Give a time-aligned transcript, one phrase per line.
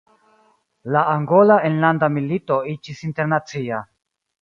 [0.95, 3.87] La Angola Enlanda Milito iĝis internacia.